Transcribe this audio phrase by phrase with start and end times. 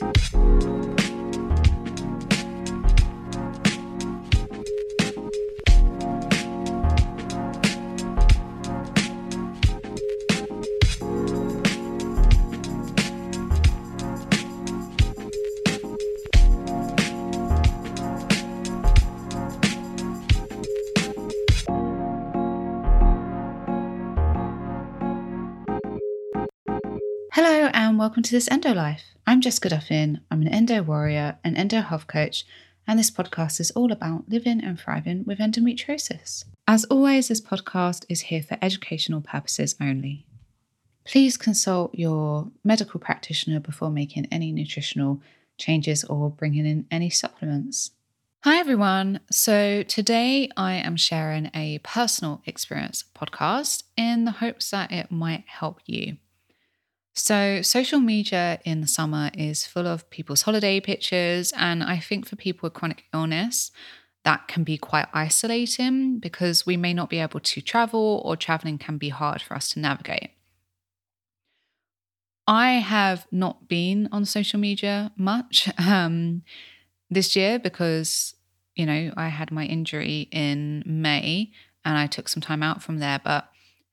[0.00, 0.08] Hello
[27.74, 29.02] and welcome to this Endo Life.
[29.30, 30.22] I'm Jessica Duffin.
[30.28, 32.44] I'm an endo warrior, an endo health coach,
[32.84, 36.46] and this podcast is all about living and thriving with endometriosis.
[36.66, 40.26] As always, this podcast is here for educational purposes only.
[41.04, 45.22] Please consult your medical practitioner before making any nutritional
[45.56, 47.92] changes or bringing in any supplements.
[48.42, 49.20] Hi, everyone.
[49.30, 55.44] So, today I am sharing a personal experience podcast in the hopes that it might
[55.46, 56.16] help you.
[57.14, 61.52] So, social media in the summer is full of people's holiday pictures.
[61.56, 63.72] And I think for people with chronic illness,
[64.24, 68.78] that can be quite isolating because we may not be able to travel or traveling
[68.78, 70.30] can be hard for us to navigate.
[72.46, 76.42] I have not been on social media much um,
[77.08, 78.34] this year because,
[78.74, 81.52] you know, I had my injury in May
[81.84, 83.20] and I took some time out from there.
[83.22, 83.49] But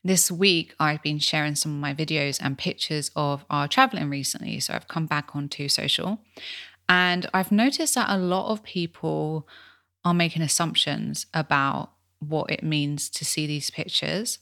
[0.08, 4.60] this week, I've been sharing some of my videos and pictures of our traveling recently.
[4.60, 6.20] So I've come back onto social
[6.90, 9.48] and I've noticed that a lot of people
[10.06, 14.40] are making assumptions about what it means to see these pictures.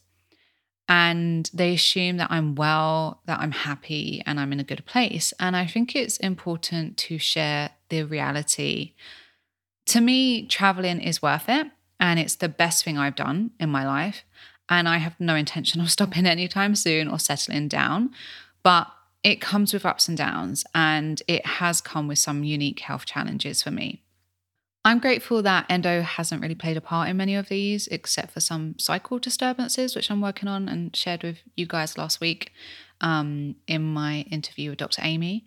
[0.87, 5.33] And they assume that I'm well, that I'm happy, and I'm in a good place.
[5.39, 8.93] And I think it's important to share the reality.
[9.87, 11.67] To me, traveling is worth it.
[11.99, 14.25] And it's the best thing I've done in my life.
[14.69, 18.11] And I have no intention of stopping anytime soon or settling down.
[18.63, 18.87] But
[19.23, 23.63] it comes with ups and downs, and it has come with some unique health challenges
[23.63, 24.03] for me.
[24.85, 28.39] I'm grateful that endo hasn't really played a part in many of these, except for
[28.39, 32.51] some cycle disturbances, which I'm working on and shared with you guys last week
[33.01, 35.01] um, in my interview with Dr.
[35.03, 35.43] Amy.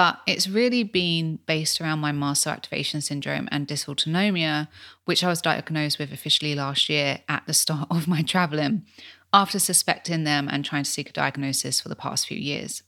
[0.00, 4.68] But it's really been based around my mast cell activation syndrome and dysautonomia,
[5.04, 8.86] which I was diagnosed with officially last year at the start of my traveling,
[9.30, 12.82] after suspecting them and trying to seek a diagnosis for the past few years.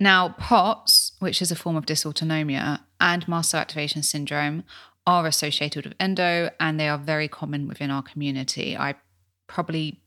[0.00, 4.64] Now, POTS, which is a form of dysautonomia, and mast cell activation syndrome
[5.06, 8.76] are associated with endo and they are very common within our community.
[8.76, 8.96] I
[9.46, 10.00] probably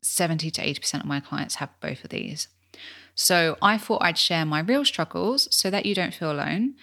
[0.00, 2.48] 70 to 80% of my clients have both of these.
[3.18, 6.76] So I thought I'd share my real struggles so that you don't feel alone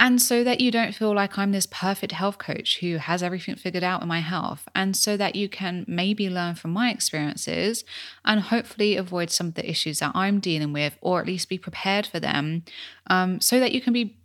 [0.00, 3.54] and so that you don't feel like I'm this perfect health coach who has everything
[3.54, 7.82] figured out in my health, and so that you can maybe learn from my experiences
[8.24, 11.56] and hopefully avoid some of the issues that I'm dealing with, or at least be
[11.56, 12.64] prepared for them,
[13.06, 14.18] um, so that you can be,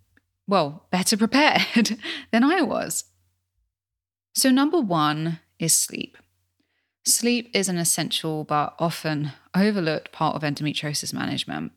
[0.46, 1.98] well, better prepared
[2.32, 3.06] than I was.
[4.36, 6.18] So, number one is sleep.
[7.12, 11.74] Sleep is an essential but often overlooked part of endometriosis management.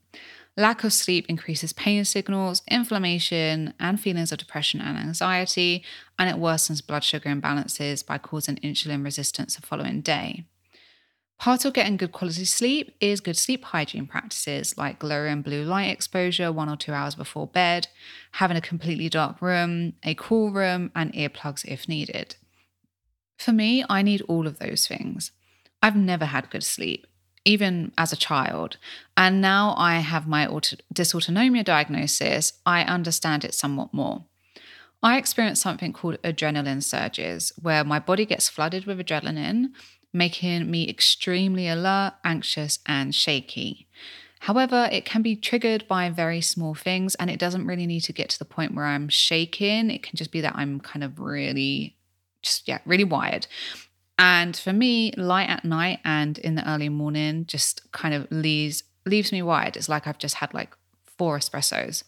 [0.56, 5.82] Lack of sleep increases pain signals, inflammation, and feelings of depression and anxiety,
[6.20, 10.44] and it worsens blood sugar imbalances by causing insulin resistance the following day.
[11.40, 15.90] Part of getting good quality sleep is good sleep hygiene practices like lowering blue light
[15.90, 17.88] exposure one or two hours before bed,
[18.32, 22.36] having a completely dark room, a cool room, and earplugs if needed.
[23.36, 25.32] For me, I need all of those things.
[25.82, 27.06] I've never had good sleep
[27.44, 28.78] even as a child.
[29.16, 34.24] And now I have my auto- dysautonomia diagnosis, I understand it somewhat more.
[35.02, 39.72] I experience something called adrenaline surges, where my body gets flooded with adrenaline,
[40.12, 43.86] making me extremely alert, anxious, and shaky.
[44.40, 48.12] However, it can be triggered by very small things, and it doesn't really need to
[48.12, 49.90] get to the point where I'm shaking.
[49.90, 51.96] It can just be that I'm kind of really,
[52.44, 53.46] just, yeah, really wired.
[54.18, 58.84] And for me, light at night and in the early morning just kind of leaves
[59.06, 59.76] leaves me wired.
[59.76, 60.74] It's like I've just had like
[61.18, 62.04] four espressos.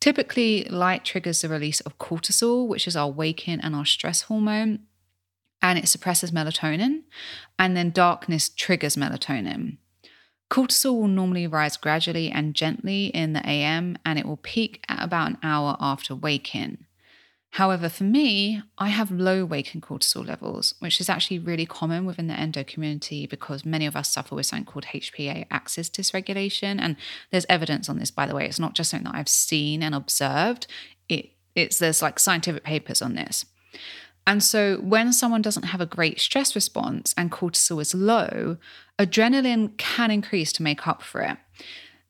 [0.00, 4.80] Typically, light triggers the release of cortisol, which is our waking and our stress hormone,
[5.62, 7.02] and it suppresses melatonin.
[7.58, 9.78] And then darkness triggers melatonin.
[10.50, 15.02] Cortisol will normally rise gradually and gently in the AM, and it will peak at
[15.02, 16.84] about an hour after waking.
[17.56, 22.26] However, for me, I have low waking cortisol levels, which is actually really common within
[22.26, 26.78] the endo community because many of us suffer with something called HPA axis dysregulation.
[26.78, 26.96] And
[27.30, 28.44] there's evidence on this, by the way.
[28.44, 30.66] It's not just something that I've seen and observed.
[31.08, 33.46] It it's there's like scientific papers on this.
[34.26, 38.58] And so when someone doesn't have a great stress response and cortisol is low,
[38.98, 41.38] adrenaline can increase to make up for it.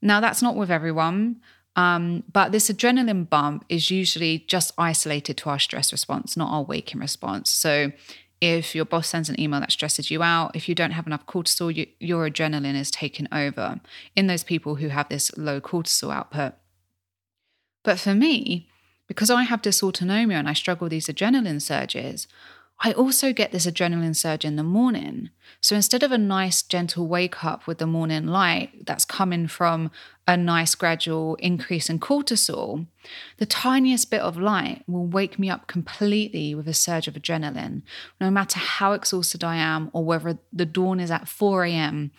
[0.03, 1.41] Now, that's not with everyone,
[1.77, 6.63] um, but this adrenaline bump is usually just isolated to our stress response, not our
[6.63, 7.53] waking response.
[7.53, 7.93] So,
[8.41, 11.27] if your boss sends an email that stresses you out, if you don't have enough
[11.27, 13.81] cortisol, you, your adrenaline is taken over
[14.15, 16.53] in those people who have this low cortisol output.
[17.83, 18.69] But for me,
[19.07, 22.27] because I have dysautonomia and I struggle with these adrenaline surges,
[22.81, 25.31] I also get this adrenaline surge in the morning.
[25.63, 29.91] So instead of a nice, gentle wake up with the morning light that's coming from
[30.29, 32.87] a nice, gradual increase in cortisol,
[33.39, 37.83] the tiniest bit of light will wake me up completely with a surge of adrenaline,
[38.21, 42.11] no matter how exhausted I am or whether the dawn is at 4 a.m.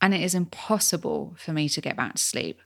[0.00, 2.60] and it is impossible for me to get back to sleep.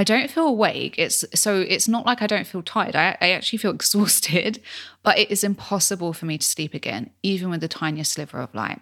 [0.00, 0.94] I don't feel awake.
[0.96, 2.96] It's so it's not like I don't feel tired.
[2.96, 4.62] I, I actually feel exhausted,
[5.02, 8.54] but it is impossible for me to sleep again, even with the tiniest sliver of
[8.54, 8.80] light.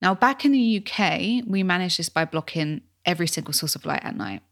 [0.00, 4.04] Now, back in the UK, we managed this by blocking every single source of light
[4.04, 4.42] at night.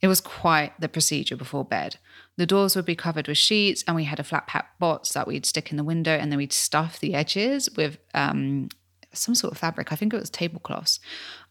[0.00, 1.96] It was quite the procedure before bed.
[2.38, 5.26] The doors would be covered with sheets, and we had a flat pack box that
[5.26, 8.70] we'd stick in the window, and then we'd stuff the edges with um,
[9.12, 9.92] some sort of fabric.
[9.92, 11.00] I think it was tablecloths.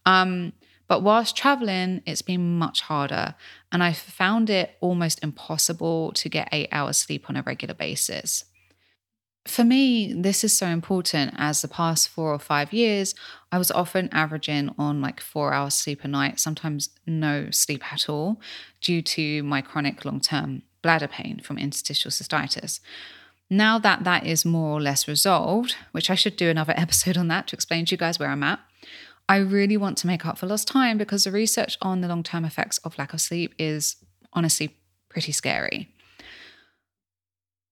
[0.04, 0.52] Um,
[0.86, 3.34] but whilst traveling, it's been much harder.
[3.72, 8.44] And I found it almost impossible to get eight hours sleep on a regular basis.
[9.46, 13.14] For me, this is so important as the past four or five years,
[13.52, 18.08] I was often averaging on like four hours sleep a night, sometimes no sleep at
[18.08, 18.40] all,
[18.80, 22.80] due to my chronic long term bladder pain from interstitial cystitis.
[23.50, 27.28] Now that that is more or less resolved, which I should do another episode on
[27.28, 28.60] that to explain to you guys where I'm at,
[29.28, 32.22] I really want to make up for lost time because the research on the long
[32.22, 33.96] term effects of lack of sleep is
[34.32, 34.76] honestly
[35.08, 35.93] pretty scary.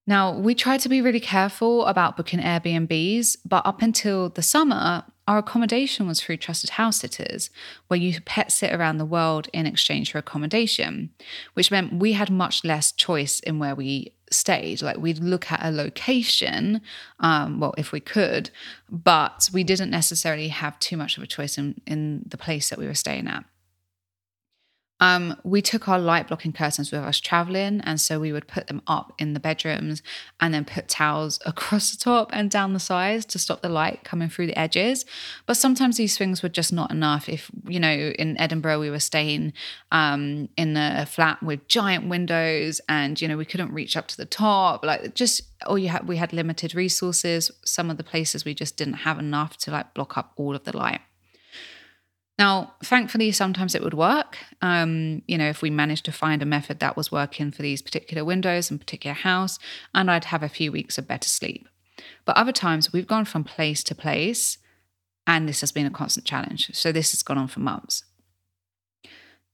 [0.07, 5.05] Now, we try to be really careful about booking Airbnbs, but up until the summer,
[5.29, 7.51] our accommodation was through trusted house sitters,
[7.87, 11.11] where you pet sit around the world in exchange for accommodation,
[11.55, 14.83] which meant we had much less choice in where we stayed.
[14.83, 16.81] Like we'd look at a location,
[17.21, 18.51] um, well, if we could,
[18.91, 22.79] but we didn't necessarily have too much of a choice in, in the place that
[22.79, 23.45] we were staying at.
[25.03, 28.69] Um, we took our light blocking curtains with us traveling, and so we would put
[28.69, 30.01] them up in the bedrooms
[30.41, 34.05] and then put towels across the top and down the sides to stop the light
[34.05, 35.05] coming through the edges.
[35.45, 37.29] But sometimes these things were just not enough.
[37.29, 39.55] If you know, in Edinburgh, we were staying
[39.91, 44.17] um, in a flat with giant windows, and you know, we couldn't reach up to
[44.17, 44.85] the top.
[44.85, 47.51] Like just, or you had we had limited resources.
[47.65, 50.63] Some of the places we just didn't have enough to like block up all of
[50.63, 51.01] the light.
[52.43, 54.37] Now, thankfully, sometimes it would work.
[54.63, 57.81] Um, you know, if we managed to find a method that was working for these
[57.81, 59.61] particular windows and particular house,
[59.95, 61.69] and I'd have a few weeks of better sleep.
[62.25, 64.59] But other times we've gone from place to place,
[65.25, 66.75] and this has been a constant challenge.
[66.75, 68.03] So this has gone on for months.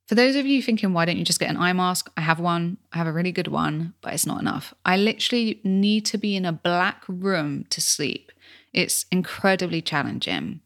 [0.06, 2.10] For those of you thinking, why don't you just get an eye mask?
[2.16, 2.78] I have one.
[2.94, 4.72] I have a really good one, but it's not enough.
[4.86, 8.32] I literally need to be in a black room to sleep.
[8.72, 10.62] It's incredibly challenging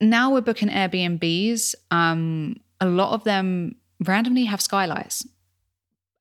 [0.00, 1.74] now we're booking Airbnbs.
[1.90, 5.26] Um, a lot of them randomly have skylights.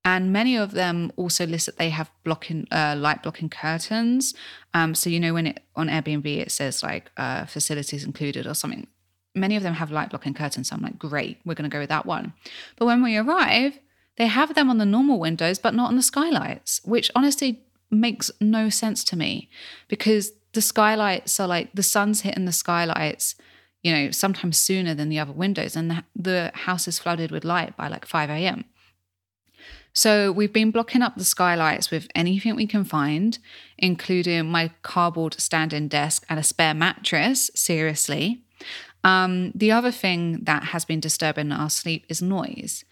[0.03, 4.33] And many of them also list that they have blocking uh, light blocking curtains.
[4.74, 8.53] Um, so you know when it on Airbnb it says like uh, facilities included or
[8.53, 8.88] something.
[9.35, 10.69] Many of them have light blocking curtains.
[10.69, 12.33] So I'm like, great, we're going to go with that one.
[12.78, 13.80] But when we arrive,
[14.16, 17.61] they have them on the normal windows, but not on the skylights, which honestly
[17.92, 19.49] makes no sense to me
[19.90, 23.35] because the skylights are like the sun's hitting the skylights
[23.84, 25.76] you know, sometimes sooner than the other windows.
[25.76, 28.66] And the, the house is flooded with light by like 5 a.m.
[29.94, 33.40] So we've been blocking up the skylights with anything we can find,
[33.78, 37.50] including my cardboard stand-in desk and a spare mattress.
[37.56, 38.44] Seriously.
[39.04, 42.84] Um, the other thing that has been disturbing our sleep is noise.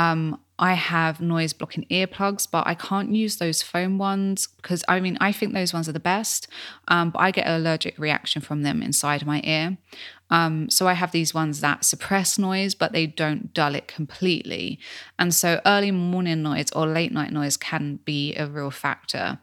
[0.00, 5.00] Um, I have noise blocking earplugs, but I can't use those foam ones because I
[5.00, 6.48] mean, I think those ones are the best,
[6.88, 9.78] um, but I get an allergic reaction from them inside my ear.
[10.30, 14.78] Um, so I have these ones that suppress noise, but they don't dull it completely.
[15.18, 19.38] And so early morning noise or late night noise can be a real factor.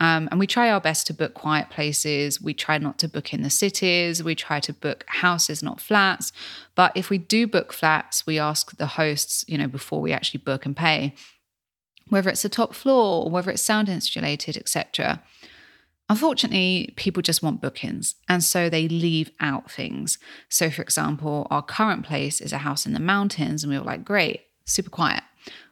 [0.00, 2.40] Um, and we try our best to book quiet places.
[2.40, 4.24] We try not to book in the cities.
[4.24, 6.32] We try to book houses, not flats.
[6.74, 10.38] But if we do book flats, we ask the hosts, you know, before we actually
[10.38, 11.14] book and pay,
[12.08, 15.22] whether it's the top floor or whether it's sound insulated, etc.
[16.08, 20.18] Unfortunately, people just want bookings, and so they leave out things.
[20.48, 23.84] So, for example, our current place is a house in the mountains, and we were
[23.84, 25.22] like, great, super quiet.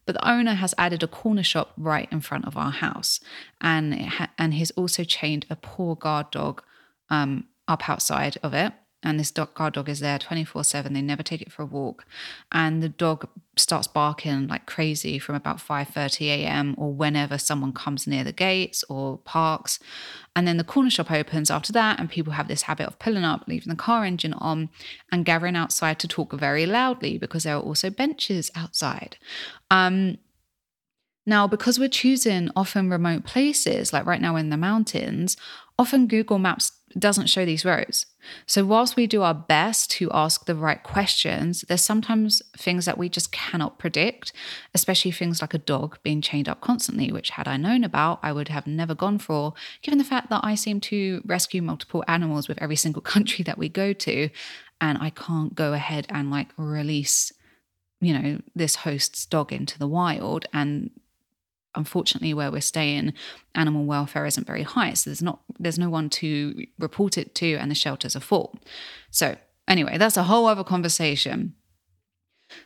[0.08, 3.20] But the owner has added a corner shop right in front of our house,
[3.60, 6.62] and ha- and he's also chained a poor guard dog
[7.10, 8.72] um, up outside of it.
[9.02, 11.66] And this dog guard dog is there 24 7 they never take it for a
[11.66, 12.04] walk
[12.50, 16.74] and the dog starts barking like crazy from about 5:30 a.m.
[16.76, 19.78] or whenever someone comes near the gates or parks
[20.34, 23.24] and then the corner shop opens after that and people have this habit of pulling
[23.24, 24.68] up leaving the car engine on
[25.12, 29.16] and gathering outside to talk very loudly because there are also benches outside
[29.70, 30.18] um,
[31.28, 35.36] now, because we're choosing often remote places, like right now in the mountains,
[35.78, 38.06] often Google Maps doesn't show these roads.
[38.46, 42.98] So, whilst we do our best to ask the right questions, there's sometimes things that
[42.98, 44.32] we just cannot predict,
[44.74, 48.32] especially things like a dog being chained up constantly, which, had I known about, I
[48.32, 52.48] would have never gone for, given the fact that I seem to rescue multiple animals
[52.48, 54.30] with every single country that we go to.
[54.80, 57.32] And I can't go ahead and like release,
[58.00, 60.90] you know, this host's dog into the wild and
[61.74, 63.12] unfortunately where we're staying
[63.54, 67.54] animal welfare isn't very high so there's not there's no one to report it to
[67.54, 68.58] and the shelters are full.
[69.10, 71.54] So anyway that's a whole other conversation.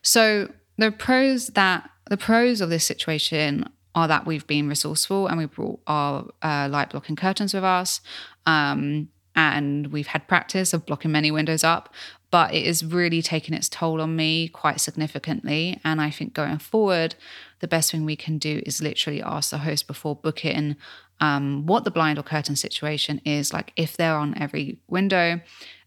[0.02, 5.38] So the pros that the pros of this situation are that we've been resourceful and
[5.38, 8.00] we brought our uh, light blocking curtains with us
[8.46, 11.92] um, and we've had practice of blocking many windows up
[12.32, 16.58] but it is really taking its toll on me quite significantly and i think going
[16.58, 17.14] forward
[17.60, 20.74] the best thing we can do is literally ask the host before booking
[21.22, 25.40] um, what the blind or curtain situation is, like if they're on every window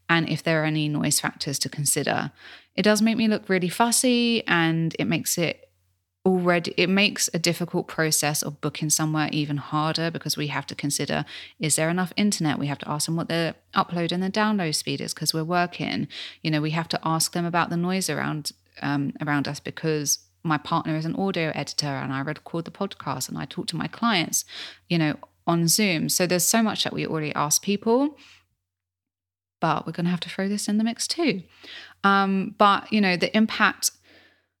[0.08, 2.32] and if there are any noise factors to consider.
[2.74, 5.65] It does make me look really fussy and it makes it
[6.26, 10.74] already it makes a difficult process of booking somewhere even harder because we have to
[10.74, 11.24] consider
[11.60, 14.74] is there enough internet we have to ask them what the upload and the download
[14.74, 16.08] speed is because we're working
[16.42, 18.52] you know we have to ask them about the noise around
[18.82, 23.28] um, around us because my partner is an audio editor and I record the podcast
[23.28, 24.44] and I talk to my clients,
[24.88, 25.16] you know,
[25.46, 26.08] on Zoom.
[26.08, 28.16] So there's so much that we already ask people,
[29.60, 31.42] but we're going to have to throw this in the mix too.
[32.04, 33.90] Um, but, you know, the impact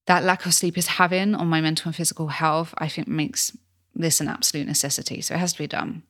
[0.06, 3.56] that lack of sleep is having on my mental and physical health, I think makes
[3.94, 5.20] this an absolute necessity.
[5.20, 6.02] So it has to be done.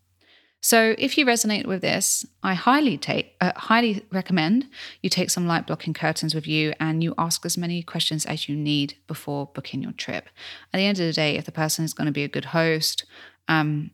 [0.61, 4.67] So if you resonate with this, I highly take uh, highly recommend
[5.03, 8.49] you take some light blocking curtains with you and you ask as many questions as
[8.49, 10.29] you need before booking your trip.
[10.73, 12.47] At the end of the day, if the person is going to be a good
[12.47, 13.05] host,
[13.49, 13.91] um,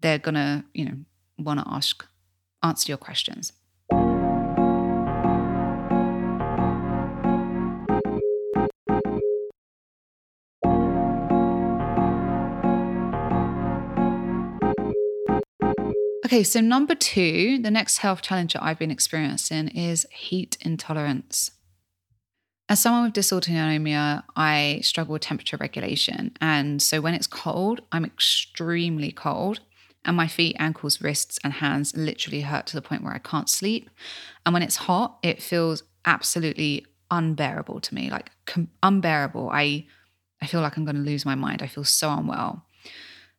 [0.00, 0.96] they're going to, you know,
[1.38, 2.06] want to ask
[2.62, 3.52] answer your questions.
[16.32, 21.50] Okay, so number two, the next health challenge that I've been experiencing is heat intolerance.
[22.70, 26.32] As someone with dysautonomia, I struggle with temperature regulation.
[26.40, 29.60] And so when it's cold, I'm extremely cold.
[30.06, 33.50] And my feet, ankles, wrists, and hands literally hurt to the point where I can't
[33.50, 33.90] sleep.
[34.46, 39.50] And when it's hot, it feels absolutely unbearable to me like com- unbearable.
[39.52, 39.84] I,
[40.40, 41.60] I feel like I'm going to lose my mind.
[41.60, 42.64] I feel so unwell.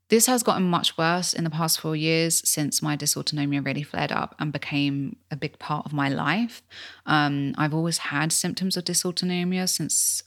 [0.09, 4.11] This has gotten much worse in the past four years since my dysautonomia really flared
[4.11, 6.61] up and became a big part of my life.
[7.05, 10.23] Um, I've always had symptoms of dysautonomia since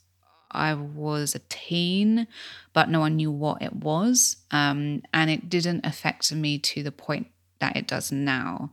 [0.51, 2.27] I was a teen,
[2.73, 4.37] but no one knew what it was.
[4.51, 7.29] Um, and it didn't affect me to the point
[7.61, 8.73] that it does now.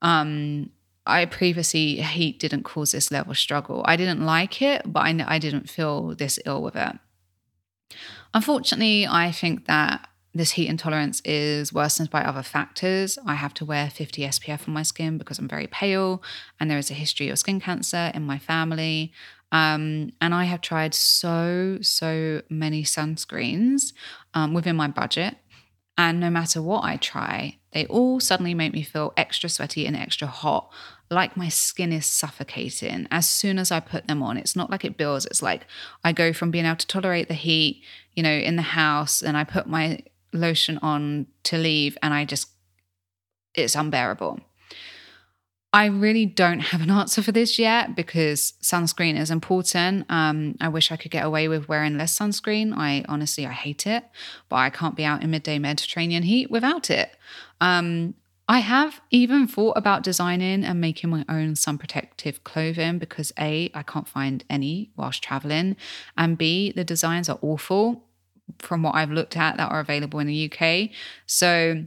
[0.00, 0.70] Um,
[1.06, 3.82] I previously, heat didn't cause this level of struggle.
[3.84, 6.96] I didn't like it, but I, I didn't feel this ill with it.
[8.32, 13.18] Unfortunately, I think that this heat intolerance is worsened by other factors.
[13.26, 16.22] I have to wear 50 SPF on my skin because I'm very pale,
[16.58, 19.12] and there is a history of skin cancer in my family.
[19.52, 23.92] Um, and I have tried so, so many sunscreens
[24.32, 25.36] um, within my budget.
[25.98, 29.96] And no matter what I try, they all suddenly make me feel extra sweaty and
[29.96, 30.72] extra hot,
[31.10, 34.36] like my skin is suffocating as soon as I put them on.
[34.36, 35.66] It's not like it builds, it's like
[36.02, 37.82] I go from being able to tolerate the heat,
[38.14, 40.00] you know, in the house, and I put my
[40.32, 42.48] lotion on to leave and I just,
[43.54, 44.40] it's unbearable.
[45.72, 50.04] I really don't have an answer for this yet because sunscreen is important.
[50.08, 52.76] Um, I wish I could get away with wearing less sunscreen.
[52.76, 54.02] I honestly, I hate it,
[54.48, 57.16] but I can't be out in midday Mediterranean heat without it.
[57.60, 58.14] Um,
[58.48, 63.70] I have even thought about designing and making my own sun protective clothing because A,
[63.72, 65.76] I can't find any whilst traveling,
[66.16, 68.02] and B, the designs are awful
[68.58, 70.90] from what I've looked at that are available in the UK.
[71.26, 71.84] So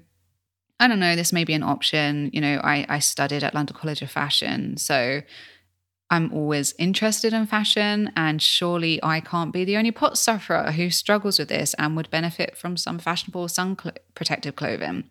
[0.79, 2.29] I don't know, this may be an option.
[2.33, 4.77] You know, I, I studied at London College of Fashion.
[4.77, 5.21] So
[6.09, 10.91] I'm always interested in fashion, and surely I can't be the only POTS sufferer who
[10.91, 15.05] struggles with this and would benefit from some fashionable sun cl- protective clothing.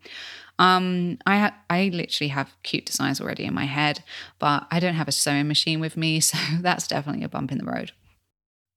[0.61, 4.05] Um, I ha- I literally have cute designs already in my head,
[4.39, 7.59] but I don't have a sewing machine with me, so that's definitely a bump in
[7.59, 7.91] the road.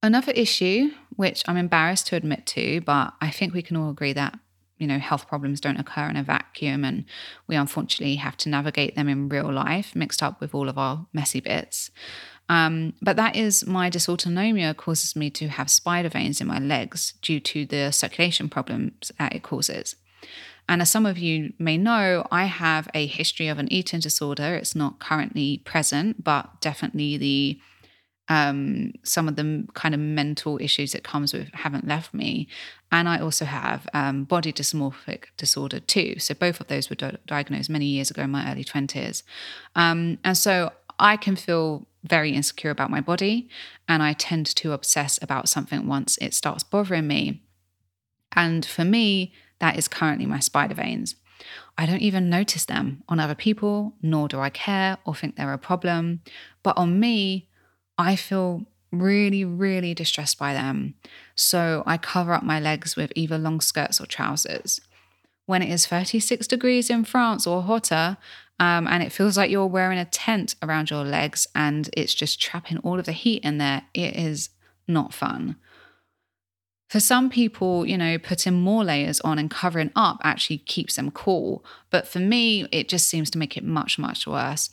[0.06, 4.14] Another issue, which I'm embarrassed to admit to, but I think we can all agree
[4.14, 4.38] that
[4.78, 7.06] you know health problems don't occur in a vacuum and
[7.48, 11.08] we unfortunately have to navigate them in real life mixed up with all of our
[11.14, 11.92] messy bits
[12.50, 17.14] um, but that is my dysautonomia causes me to have spider veins in my legs
[17.22, 19.96] due to the circulation problems that it causes.
[20.68, 24.56] And as some of you may know, I have a history of an eating disorder.
[24.56, 27.60] It's not currently present, but definitely the
[28.28, 32.48] um, some of the kind of mental issues that comes with haven't left me.
[32.92, 36.18] And I also have um, body dysmorphic disorder too.
[36.20, 39.24] So both of those were di- diagnosed many years ago in my early 20s.
[39.76, 43.50] Um, and so I can feel very insecure about my body
[43.88, 47.42] and I tend to obsess about something once it starts bothering me.
[48.32, 51.16] And for me, that is currently my spider veins.
[51.78, 55.54] I don't even notice them on other people, nor do I care or think they're
[55.54, 56.22] a problem.
[56.64, 57.50] But on me,
[57.98, 60.96] I feel really, really distressed by them.
[61.36, 64.82] So I cover up my legs with either long skirts or trousers.
[65.46, 68.18] When it is 36 degrees in France or hotter,
[68.60, 72.42] um, and it feels like you're wearing a tent around your legs and it's just
[72.42, 73.84] trapping all of the heat in there.
[73.94, 74.50] It is
[74.88, 75.58] not fun.
[76.90, 81.12] For some people, you know, putting more layers on and covering up actually keeps them
[81.12, 81.66] cool.
[81.90, 84.70] But for me, it just seems to make it much, much worse.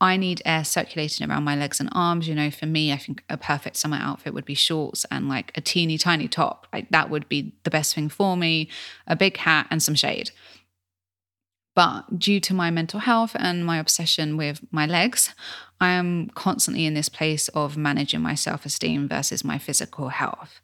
[0.00, 2.26] I need air circulating around my legs and arms.
[2.26, 5.52] You know, for me, I think a perfect summer outfit would be shorts and like
[5.54, 6.66] a teeny tiny top.
[6.72, 8.68] Like that would be the best thing for me,
[9.06, 10.30] a big hat and some shade.
[11.76, 15.34] But due to my mental health and my obsession with my legs,
[15.80, 20.60] I am constantly in this place of managing my self esteem versus my physical health.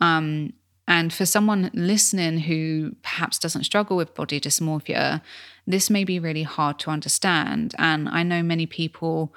[0.00, 0.52] Um,
[0.86, 5.22] and for someone listening who perhaps doesn't struggle with body dysmorphia,
[5.66, 7.74] this may be really hard to understand.
[7.78, 9.34] And I know many people,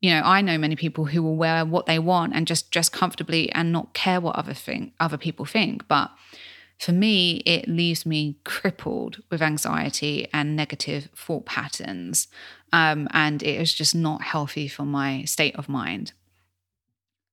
[0.00, 2.88] you know, I know many people who will wear what they want and just dress
[2.88, 5.88] comfortably and not care what other think other people think.
[5.88, 6.10] But
[6.78, 12.28] for me, it leaves me crippled with anxiety and negative thought patterns.
[12.72, 16.12] Um, and it is just not healthy for my state of mind.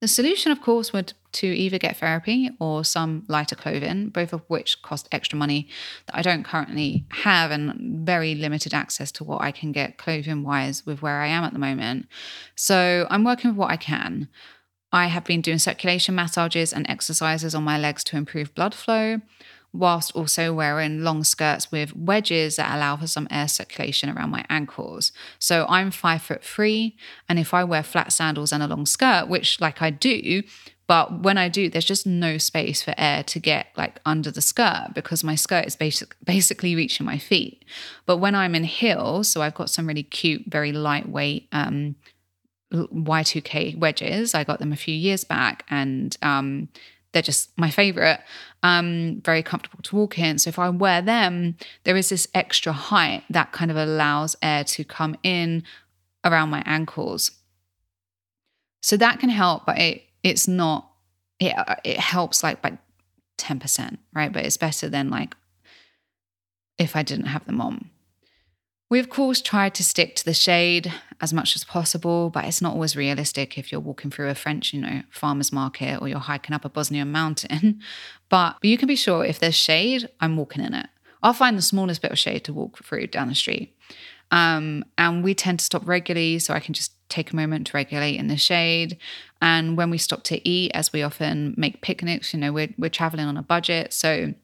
[0.03, 4.41] The solution, of course, would to either get therapy or some lighter clothing, both of
[4.49, 5.69] which cost extra money
[6.07, 10.43] that I don't currently have and very limited access to what I can get clothing
[10.43, 12.07] wise with where I am at the moment.
[12.53, 14.27] So I'm working with what I can.
[14.91, 19.21] I have been doing circulation massages and exercises on my legs to improve blood flow,
[19.73, 24.45] whilst also wearing long skirts with wedges that allow for some air circulation around my
[24.49, 25.12] ankles.
[25.39, 26.95] So I'm five foot three,
[27.27, 30.43] and if I wear flat sandals and a long skirt, which like I do,
[30.86, 34.41] but when I do, there's just no space for air to get like under the
[34.41, 37.65] skirt because my skirt is basic, basically reaching my feet.
[38.05, 41.95] But when I'm in heels, so I've got some really cute, very lightweight um,
[42.73, 44.36] Y2K wedges.
[44.36, 46.69] I got them a few years back and um,
[47.13, 48.19] they're just my favorite.
[48.63, 50.39] Um, very comfortable to walk in.
[50.39, 54.63] So if I wear them, there is this extra height that kind of allows air
[54.65, 55.63] to come in
[56.23, 57.32] around my ankles.
[58.82, 60.89] So that can help, but it it's not
[61.39, 62.78] it it helps like by
[63.38, 64.32] 10%, right?
[64.32, 65.36] But it's better than like
[66.78, 67.89] if I didn't have them on.
[68.93, 72.62] We, of course, tried to stick to the shade as much as possible, but it's
[72.62, 76.19] not always realistic if you're walking through a French, you know, farmer's market or you're
[76.19, 77.82] hiking up a Bosnian mountain.
[78.29, 80.86] But, but you can be sure if there's shade, I'm walking in it.
[81.23, 83.75] I'll find the smallest bit of shade to walk through down the street.
[84.29, 87.75] Um, and we tend to stop regularly, so I can just take a moment to
[87.75, 88.99] regulate in the shade.
[89.41, 92.89] And when we stop to eat, as we often make picnics, you know, we're, we're
[92.89, 93.91] traveling on a budget.
[93.91, 94.36] So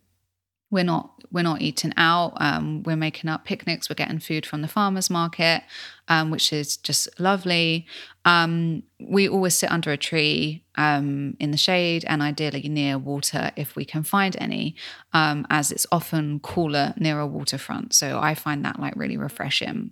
[0.71, 2.33] we're not we're not eating out.
[2.37, 3.89] Um, we're making up picnics.
[3.89, 5.61] We're getting food from the farmers market
[6.09, 7.85] um, which is just lovely.
[8.25, 13.51] Um, we always sit under a tree um, in the shade and ideally near water
[13.55, 14.75] if we can find any
[15.13, 17.93] um, as it's often cooler near a waterfront.
[17.93, 19.91] So i find that like really refreshing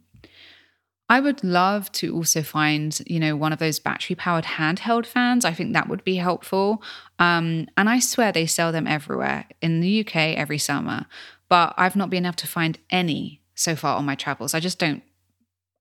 [1.10, 5.46] I would love to also find, you know, one of those battery powered handheld fans.
[5.46, 6.82] I think that would be helpful.
[7.18, 11.06] Um, and I swear they sell them everywhere in the UK every summer,
[11.48, 14.54] but I've not been able to find any so far on my travels.
[14.54, 15.02] I just don't.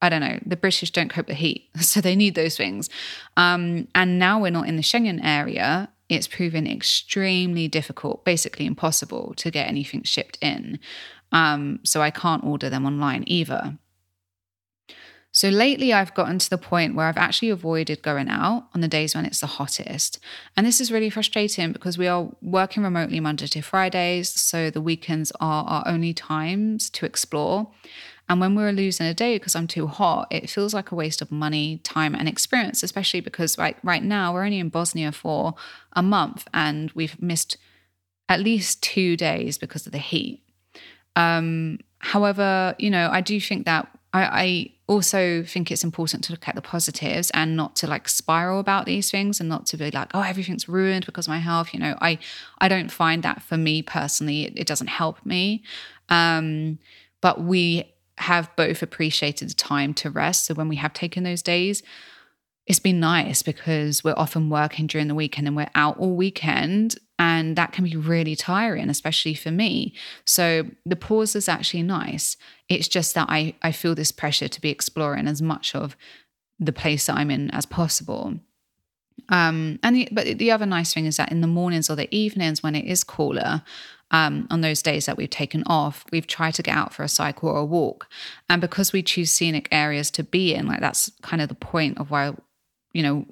[0.03, 0.39] I don't know.
[0.45, 2.89] The British don't cope with heat, so they need those things.
[3.37, 5.89] Um, and now we're not in the Schengen area.
[6.09, 10.79] It's proven extremely difficult, basically impossible, to get anything shipped in.
[11.33, 13.79] Um, so I can't order them online either.
[15.37, 18.88] So lately, I've gotten to the point where I've actually avoided going out on the
[18.88, 20.18] days when it's the hottest.
[20.57, 24.31] And this is really frustrating because we are working remotely Monday to Fridays.
[24.31, 27.70] So the weekends are our only times to explore.
[28.31, 31.20] And when we're losing a day because I'm too hot, it feels like a waste
[31.20, 35.53] of money, time, and experience, especially because right, right now we're only in Bosnia for
[35.92, 37.59] a month and we've missed
[38.31, 40.42] at least two days because of the heat.
[41.14, 46.33] Um, however, you know, I do think that I, I also think it's important to
[46.33, 49.76] look at the positives and not to like spiral about these things and not to
[49.76, 51.74] be like, oh, everything's ruined because of my health.
[51.74, 52.18] You know, I
[52.59, 55.62] I don't find that for me personally, it, it doesn't help me.
[56.09, 56.79] Um,
[57.20, 60.46] but we have both appreciated the time to rest.
[60.46, 61.83] So when we have taken those days,
[62.66, 66.96] it's been nice because we're often working during the weekend and we're out all weekend
[67.18, 69.94] and that can be really tiring, especially for me.
[70.24, 72.37] So the pause is actually nice.
[72.68, 75.96] It's just that I, I feel this pressure to be exploring as much of
[76.59, 78.35] the place that I'm in as possible.
[79.29, 82.14] Um, and the, but the other nice thing is that in the mornings or the
[82.14, 83.62] evenings when it is cooler,
[84.12, 87.09] um, on those days that we've taken off, we've tried to get out for a
[87.09, 88.07] cycle or a walk.
[88.48, 91.98] And because we choose scenic areas to be in, like that's kind of the point
[91.98, 92.33] of why,
[92.97, 93.27] you know,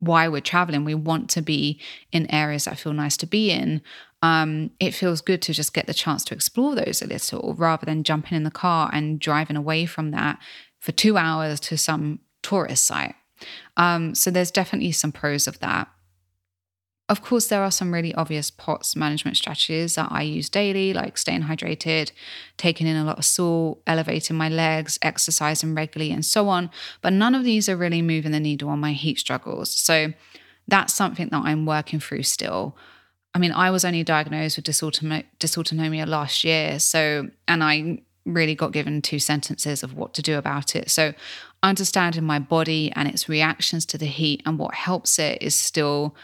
[0.00, 0.84] why we're traveling.
[0.84, 3.80] We want to be in areas that feel nice to be in.
[4.20, 7.86] Um, it feels good to just get the chance to explore those a little rather
[7.86, 10.38] than jumping in the car and driving away from that
[10.80, 13.14] for two hours to some tourist site.
[13.76, 15.88] Um, so there's definitely some pros of that.
[17.12, 21.18] Of course, there are some really obvious POTS management strategies that I use daily, like
[21.18, 22.10] staying hydrated,
[22.56, 26.70] taking in a lot of salt, elevating my legs, exercising regularly, and so on.
[27.02, 29.70] But none of these are really moving the needle on my heat struggles.
[29.70, 30.14] So
[30.66, 32.78] that's something that I'm working through still.
[33.34, 36.78] I mean, I was only diagnosed with dysautonomia last year.
[36.78, 40.90] So, and I really got given two sentences of what to do about it.
[40.90, 41.12] So,
[41.62, 46.16] understanding my body and its reactions to the heat and what helps it is still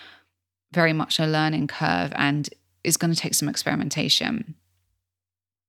[0.72, 2.48] very much a learning curve and
[2.84, 4.54] is going to take some experimentation.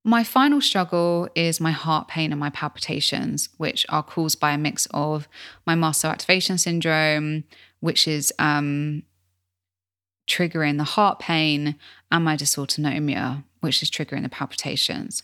[0.06, 4.58] My final struggle is my heart pain and my palpitations, which are caused by a
[4.58, 5.28] mix of
[5.66, 7.44] my mast cell activation syndrome,
[7.82, 9.04] which is um,
[10.28, 11.76] triggering the heart pain,
[12.12, 15.24] and my dysautonomia, which is triggering the palpitations.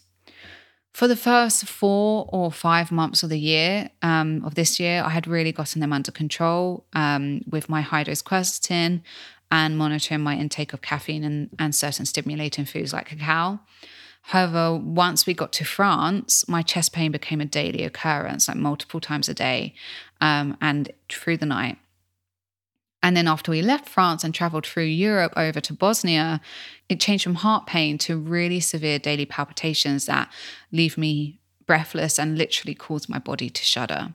[0.94, 5.10] For the first four or five months of the year, um, of this year, I
[5.10, 9.02] had really gotten them under control um, with my high dose quercetin
[9.52, 13.60] and monitoring my intake of caffeine and, and certain stimulating foods like cacao.
[14.30, 19.00] However, once we got to France, my chest pain became a daily occurrence, like multiple
[19.00, 19.76] times a day
[20.20, 21.78] um, and through the night.
[23.04, 26.42] And then after we left France and traveled through Europe over to Bosnia,
[26.90, 30.32] it changed from heart pain to really severe daily palpitations that
[30.72, 34.14] leave me breathless and literally cause my body to shudder.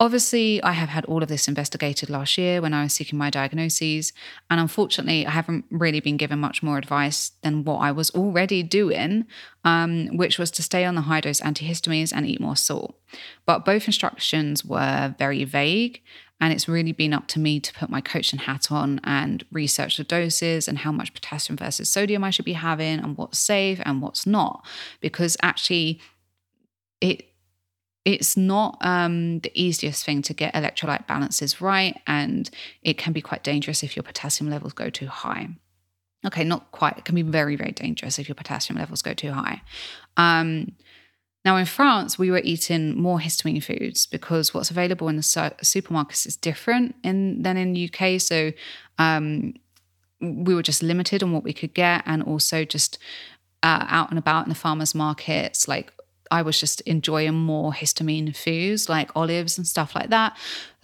[0.00, 3.28] Obviously, I have had all of this investigated last year when I was seeking my
[3.28, 4.14] diagnoses,
[4.48, 8.62] and unfortunately, I haven't really been given much more advice than what I was already
[8.62, 9.26] doing,
[9.62, 12.98] um, which was to stay on the high dose antihistamines and eat more salt.
[13.44, 16.00] But both instructions were very vague,
[16.40, 19.98] and it's really been up to me to put my coaching hat on and research
[19.98, 23.82] the doses and how much potassium versus sodium I should be having and what's safe
[23.84, 24.64] and what's not,
[25.02, 26.00] because actually,
[27.02, 27.29] it
[28.04, 32.48] it's not um, the easiest thing to get electrolyte balances right, and
[32.82, 35.48] it can be quite dangerous if your potassium levels go too high.
[36.26, 36.98] Okay, not quite.
[36.98, 39.62] It can be very, very dangerous if your potassium levels go too high.
[40.16, 40.72] Um,
[41.44, 45.40] now, in France, we were eating more histamine foods because what's available in the su-
[45.62, 48.20] supermarkets is different in, than in the UK.
[48.20, 48.52] So
[48.98, 49.54] um,
[50.20, 52.98] we were just limited on what we could get, and also just
[53.62, 55.92] uh, out and about in the farmers markets, like
[56.30, 60.36] I was just enjoying more histamine foods like olives and stuff like that.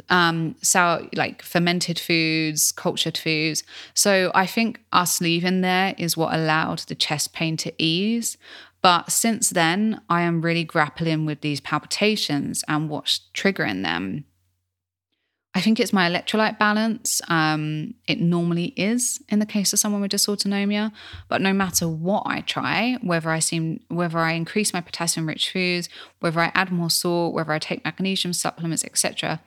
[0.09, 3.62] Um, so like fermented foods, cultured foods.
[3.94, 8.37] So I think us leaving there is what allowed the chest pain to ease.
[8.82, 14.26] But since then, I am really grappling with these palpitations and what's triggering them.
[15.56, 17.22] I think it's my electrolyte balance.
[17.28, 20.92] Um, it normally is in the case of someone with dysautonomia,
[21.30, 25.88] but no matter what I try, whether I seem, whether I increase my potassium-rich foods,
[26.20, 29.40] whether I add more salt, whether I take magnesium supplements, etc.,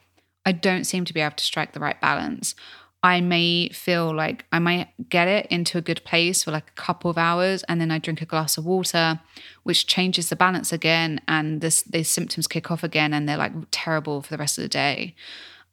[0.47, 2.55] I don't seem to be able to strike the right balance.
[3.03, 6.81] I may feel like I might get it into a good place for like a
[6.81, 9.19] couple of hours, and then I drink a glass of water,
[9.61, 13.53] which changes the balance again, and this, these symptoms kick off again, and they're like
[13.69, 15.13] terrible for the rest of the day.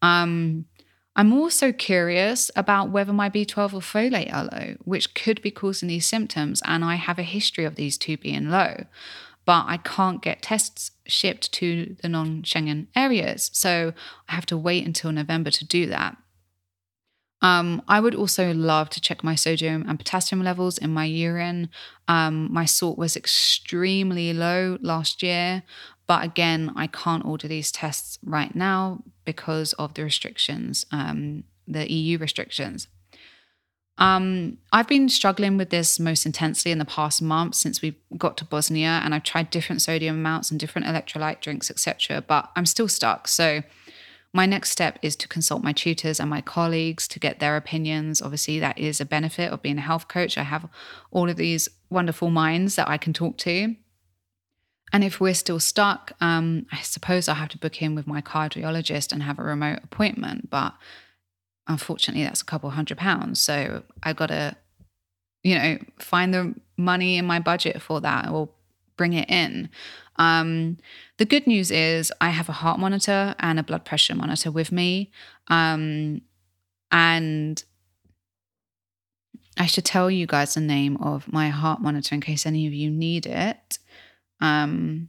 [0.02, 0.66] Um,
[1.16, 5.88] I'm also curious about whether my B12 or folate are low, which could be causing
[5.88, 8.84] these symptoms, and I have a history of these two being low.
[9.46, 13.48] but I can't get tests shipped to the non Schengen areas.
[13.52, 13.94] So
[14.28, 16.16] I have to wait until November to do that.
[17.42, 21.68] Um, I would also love to check my sodium and potassium levels in my urine.
[22.08, 25.62] Um, my salt was extremely low last year,
[26.06, 31.90] but again, I can't order these tests right now because of the restrictions, um, the
[31.90, 32.88] EU restrictions.
[33.98, 38.36] Um, I've been struggling with this most intensely in the past month since we got
[38.36, 42.22] to Bosnia, and I've tried different sodium amounts and different electrolyte drinks, etc.
[42.26, 43.26] But I'm still stuck.
[43.26, 43.62] So
[44.32, 48.20] my next step is to consult my tutors and my colleagues to get their opinions.
[48.20, 50.36] Obviously, that is a benefit of being a health coach.
[50.36, 50.68] I have
[51.10, 53.74] all of these wonderful minds that I can talk to.
[54.92, 58.22] And if we're still stuck, um, I suppose I have to book in with my
[58.22, 60.48] cardiologist and have a remote appointment.
[60.48, 60.74] But
[61.66, 63.40] unfortunately, that's a couple hundred pounds.
[63.40, 64.56] So I've got to,
[65.42, 68.48] you know, find the money in my budget for that or
[68.96, 69.68] bring it in.
[70.16, 70.78] Um,
[71.18, 74.72] the good news is I have a heart monitor and a blood pressure monitor with
[74.72, 75.10] me.
[75.48, 76.22] Um,
[76.90, 77.62] and
[79.58, 82.72] I should tell you guys the name of my heart monitor in case any of
[82.72, 83.78] you need it.
[84.40, 85.08] Um,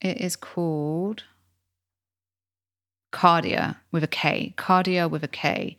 [0.00, 1.24] it is called
[3.12, 4.54] Kardia with a K.
[4.56, 5.76] Kardia with a K.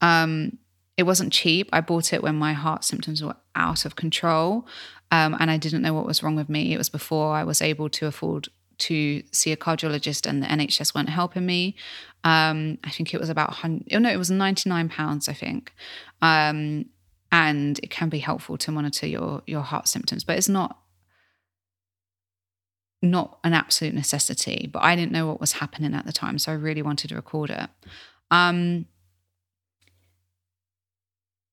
[0.00, 0.58] Um,
[0.96, 1.68] it wasn't cheap.
[1.72, 4.66] I bought it when my heart symptoms were out of control
[5.10, 6.72] um, and I didn't know what was wrong with me.
[6.74, 10.94] It was before I was able to afford to see a cardiologist and the NHS
[10.94, 11.76] weren't helping me.
[12.24, 15.72] Um, I think it was about, oh no, it was 99 pounds, I think.
[16.22, 16.86] Um,
[17.30, 20.78] and it can be helpful to monitor your, your heart symptoms, but it's not,
[23.02, 26.38] not an absolute necessity, but I didn't know what was happening at the time.
[26.38, 27.68] So I really wanted to record it.
[28.30, 28.86] Um,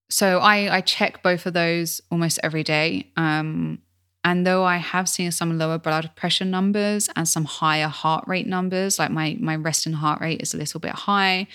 [0.09, 3.11] so I, I check both of those almost every day.
[3.17, 3.79] Um,
[4.23, 8.47] and though I have seen some lower blood pressure numbers and some higher heart rate
[8.47, 11.47] numbers, like my my resting heart rate is a little bit high.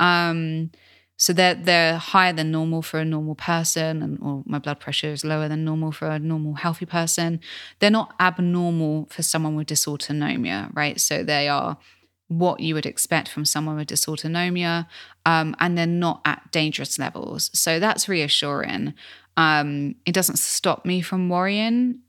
[0.00, 0.72] Um,
[1.20, 5.08] so they're they're higher than normal for a normal person, and or my blood pressure
[5.08, 7.40] is lower than normal for a normal healthy person.
[7.80, 11.00] They're not abnormal for someone with dysautonomia, right?
[11.00, 11.76] So they are
[12.28, 14.86] what you would expect from someone with dysautonomia,
[15.26, 17.50] um, and they're not at dangerous levels.
[17.52, 18.94] So that's reassuring.
[19.36, 22.00] Um, it doesn't stop me from worrying,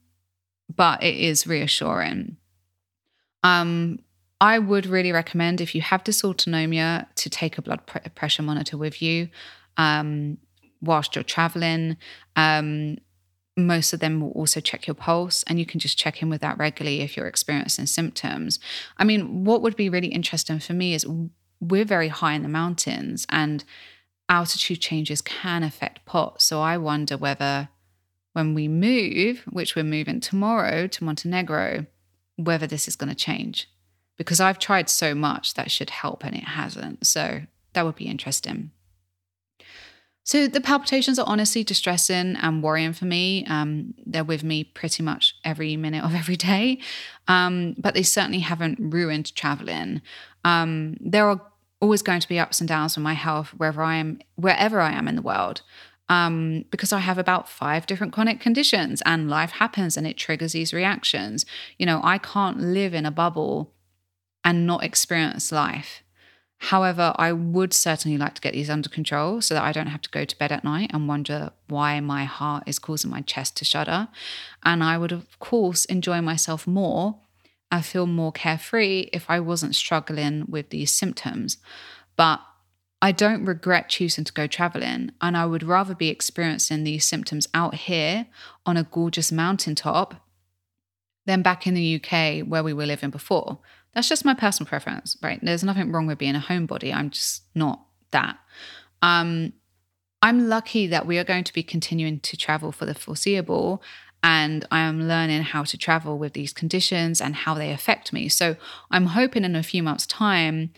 [0.74, 2.38] but it is reassuring.
[3.44, 4.00] Um,
[4.42, 7.82] I would really recommend if you have dysautonomia to take a blood
[8.16, 9.30] pressure monitor with you
[9.78, 10.38] um,
[10.82, 11.98] whilst you're traveling.
[12.36, 12.98] Um,
[13.58, 16.40] most of them will also check your pulse and you can just check in with
[16.42, 18.60] that regularly if you're experiencing symptoms.
[18.98, 21.06] I mean, what would be really interesting for me is
[21.60, 23.66] we're very high in the mountains and
[24.30, 26.46] altitude changes can affect POTS.
[26.46, 27.68] So I wonder whether
[28.34, 31.88] when we move, which we're moving tomorrow to Montenegro,
[32.38, 33.68] whether this is going to change.
[34.20, 37.08] Because I've tried so much that should help and it hasn't.
[37.08, 37.42] So
[37.74, 38.70] that would be interesting.
[40.30, 43.48] So the palpitations are honestly distressing and worrying for me.
[43.48, 46.78] Um, they're with me pretty much every minute of every day,
[47.28, 50.04] um, but they certainly haven't ruined traveling.
[50.46, 51.42] Um, there are
[51.82, 54.92] always going to be ups and downs with my health wherever I am, wherever I
[54.92, 55.64] am in the world.
[56.10, 60.54] Um, because I have about five different chronic conditions and life happens and it triggers
[60.54, 61.44] these reactions.
[61.80, 63.74] You know, I can't live in a bubble
[64.50, 66.02] and not experience life.
[66.58, 70.02] However, I would certainly like to get these under control so that I don't have
[70.02, 73.58] to go to bed at night and wonder why my heart is causing my chest
[73.58, 74.08] to shudder.
[74.64, 77.20] And I would, of course, enjoy myself more
[77.72, 81.58] and feel more carefree if I wasn't struggling with these symptoms.
[82.16, 82.42] But
[83.04, 87.48] I don't regret choosing to go traveling, and I would rather be experiencing these symptoms
[87.54, 88.26] out here
[88.66, 90.16] on a gorgeous mountaintop
[91.28, 93.60] than back in the UK where we were living before.
[93.94, 95.40] That's just my personal preference, right?
[95.42, 96.94] There's nothing wrong with being a homebody.
[96.94, 98.38] I'm just not that.
[99.02, 99.54] Um,
[100.22, 103.82] I'm lucky that we are going to be continuing to travel for the foreseeable.
[104.22, 108.28] And I am learning how to travel with these conditions and how they affect me.
[108.28, 108.58] So
[108.92, 110.72] I'm hoping in a few months' time,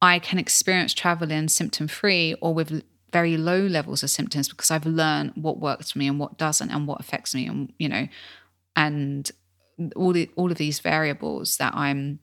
[0.00, 2.82] I can experience traveling symptom free or with
[3.12, 6.70] very low levels of symptoms because I've learned what works for me and what doesn't
[6.70, 8.06] and what affects me and you know
[8.76, 9.30] and
[9.96, 12.20] all the all of these variables that I'm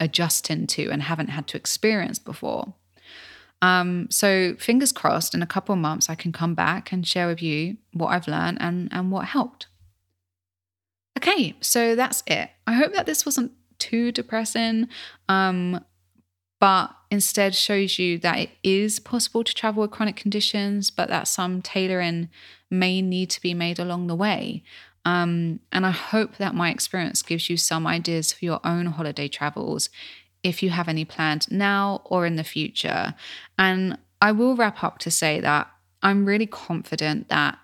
[0.00, 2.74] adjusting to and haven't had to experience before.
[3.62, 7.26] Um, so fingers crossed, in a couple of months, I can come back and share
[7.26, 9.66] with you what I've learned and and what helped.
[11.16, 12.50] Okay, so that's it.
[12.66, 14.88] I hope that this wasn't too depressing,
[15.28, 15.82] um,
[16.60, 21.26] but instead shows you that it is possible to travel with chronic conditions, but that
[21.26, 22.28] some tailoring
[22.70, 24.62] may need to be made along the way.
[25.06, 29.28] Um, and I hope that my experience gives you some ideas for your own holiday
[29.28, 29.88] travels
[30.42, 33.14] if you have any planned now or in the future.
[33.56, 35.70] And I will wrap up to say that
[36.02, 37.56] I'm really confident that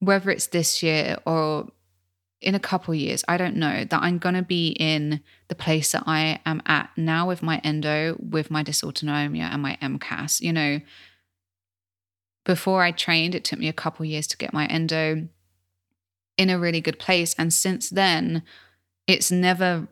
[0.00, 1.68] whether it's this year or
[2.42, 5.92] in a couple years, I don't know, that I'm going to be in the place
[5.92, 10.42] that I am at now with my endo, with my dysautonomia and my MCAS.
[10.42, 10.80] You know,
[12.44, 15.28] before I trained, it took me a couple years to get my endo
[16.36, 17.34] in a really good place.
[17.38, 18.42] And since then,
[19.06, 19.88] it's never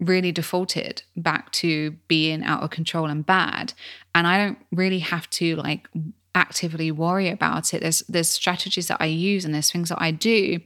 [0.00, 3.72] really defaulted back to being out of control and bad.
[4.14, 5.88] And I don't really have to like
[6.34, 7.80] actively worry about it.
[7.80, 10.60] There's there's strategies that I use and there's things that I do,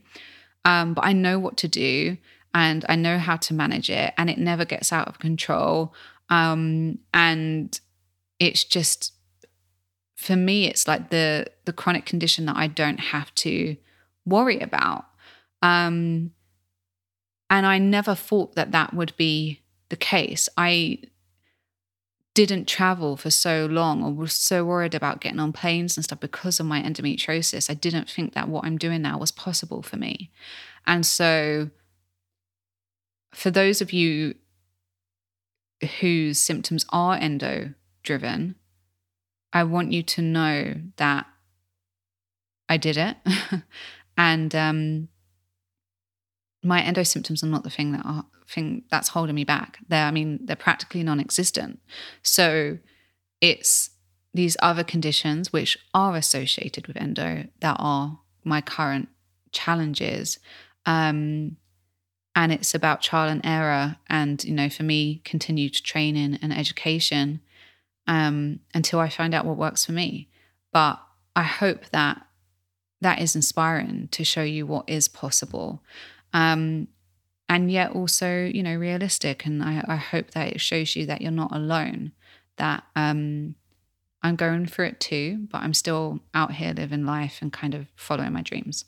[0.65, 2.17] um, but I know what to do
[2.53, 5.93] and I know how to manage it, and it never gets out of control.
[6.29, 7.79] Um, and
[8.39, 9.13] it's just
[10.15, 13.77] for me, it's like the the chronic condition that I don't have to
[14.25, 15.05] worry about.
[15.61, 16.31] Um,
[17.49, 20.47] and I never thought that that would be the case.
[20.55, 20.99] I
[22.35, 26.19] didn't travel for so long or was so worried about getting on planes and stuff
[26.19, 27.69] because of my endometriosis.
[27.69, 30.31] I didn't think that what I'm doing now was possible for me.
[30.85, 31.69] And so,
[33.33, 34.35] for those of you
[35.99, 38.55] whose symptoms are endo driven,
[39.51, 41.25] I want you to know that
[42.69, 43.17] I did it.
[44.17, 45.09] and um,
[46.63, 49.79] my endo symptoms are not the thing that are thing that's holding me back.
[49.87, 51.79] They're, I mean, they're practically non-existent.
[52.23, 52.79] So
[53.41, 53.91] it's
[54.33, 59.09] these other conditions which are associated with endo that are my current
[59.51, 60.39] challenges.
[60.85, 61.57] Um,
[62.35, 67.41] and it's about trial and error and you know for me continued training and education
[68.07, 70.29] um, until i find out what works for me
[70.71, 71.01] but
[71.35, 72.25] i hope that
[73.01, 75.83] that is inspiring to show you what is possible
[76.33, 76.87] um,
[77.47, 79.45] and yet also, you know, realistic.
[79.45, 82.11] And I, I, hope that it shows you that you're not alone,
[82.57, 83.55] that um,
[84.21, 87.87] I'm going through it too, but I'm still out here living life and kind of
[87.95, 88.85] following my dreams.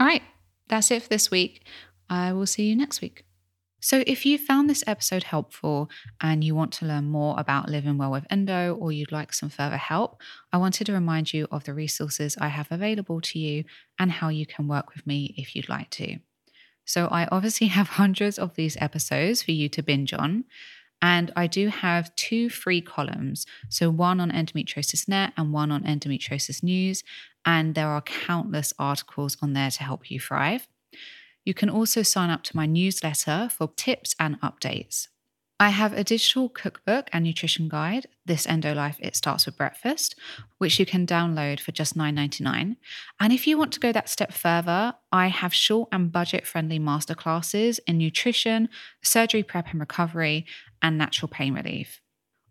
[0.00, 0.22] All right,
[0.68, 1.66] that's it for this week.
[2.08, 3.24] I will see you next week.
[3.84, 7.98] So, if you found this episode helpful and you want to learn more about living
[7.98, 10.20] well with endo or you'd like some further help,
[10.52, 13.64] I wanted to remind you of the resources I have available to you
[13.98, 16.18] and how you can work with me if you'd like to.
[16.84, 20.44] So I obviously have hundreds of these episodes for you to binge on.
[21.00, 23.44] And I do have two free columns.
[23.68, 27.02] So one on Endometriosis Net and one on Endometriosis News.
[27.44, 30.68] And there are countless articles on there to help you thrive.
[31.44, 35.08] You can also sign up to my newsletter for tips and updates.
[35.60, 40.16] I have a digital cookbook and nutrition guide, This Endo Life It Starts with Breakfast,
[40.58, 42.76] which you can download for just $9.99.
[43.20, 46.80] And if you want to go that step further, I have short and budget friendly
[46.80, 48.70] masterclasses in nutrition,
[49.02, 50.46] surgery prep and recovery,
[50.82, 52.00] and natural pain relief.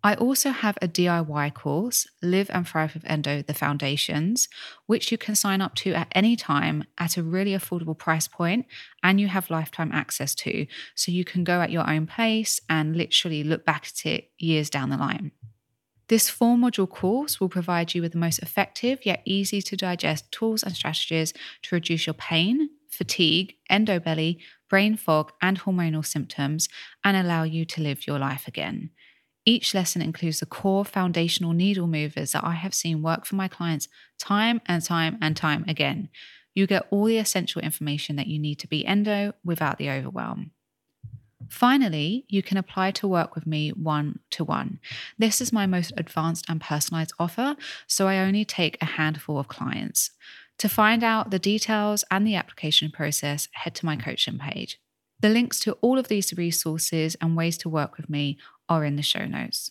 [0.04, 4.50] I also have a DIY course, Live and Thrive with Endo The Foundations,
[4.88, 8.66] which you can sign up to at any time at a really affordable price point
[9.04, 10.66] and you have lifetime access to.
[10.96, 14.72] So you can go at your own pace and literally look back at it years
[14.72, 15.34] down the line.
[16.08, 20.32] This four module course will provide you with the most effective yet easy to digest
[20.32, 26.68] tools and strategies to reduce your pain, fatigue, endo belly, brain fog, and hormonal symptoms
[27.04, 28.90] and allow you to live your life again.
[29.46, 33.48] Each lesson includes the core foundational needle movers that I have seen work for my
[33.48, 33.88] clients
[34.20, 36.10] time and time and time again.
[36.54, 40.52] You get all the essential information that you need to be endo without the overwhelm.
[41.50, 44.80] Finally, you can apply to work with me one to one.
[45.18, 47.56] This is my most advanced and personalized offer,
[47.88, 50.12] so I only take a handful of clients.
[50.60, 54.80] To find out the details and the application process, head to my coaching page.
[55.20, 58.38] The links to all of these resources and ways to work with me
[58.72, 59.70] are in the show notes.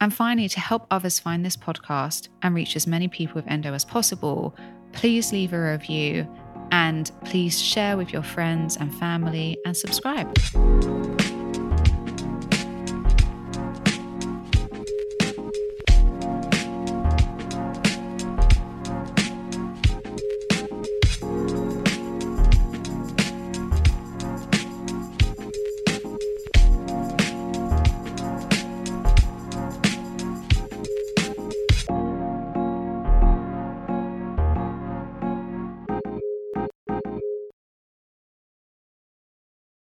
[0.00, 3.74] And finally, to help others find this podcast and reach as many people with endo
[3.74, 4.56] as possible,
[4.92, 6.26] please leave a review
[6.70, 10.34] and please share with your friends and family and subscribe.